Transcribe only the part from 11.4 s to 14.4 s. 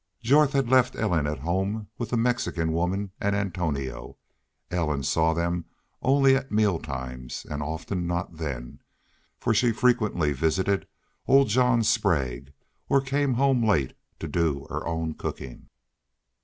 John Sprague or came home late to